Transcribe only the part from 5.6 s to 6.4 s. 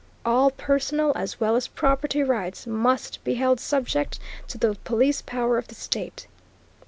the state."